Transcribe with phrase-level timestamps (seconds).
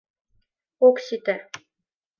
[0.87, 1.35] —Ок сите...